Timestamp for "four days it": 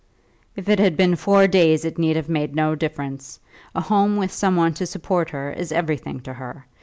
1.15-1.99